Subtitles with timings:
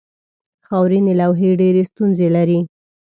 [0.67, 2.59] خاورینې لوحې ډېرې ستونزې لري.